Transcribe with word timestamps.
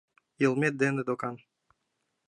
Йылмет 0.41 0.75
дене 0.81 1.01
докан. 1.07 1.35